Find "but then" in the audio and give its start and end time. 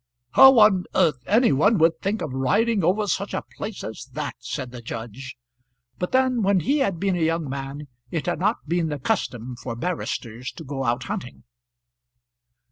5.99-6.41